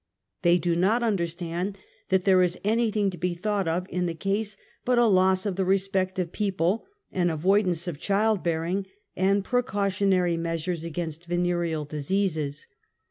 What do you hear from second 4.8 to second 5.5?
but a loss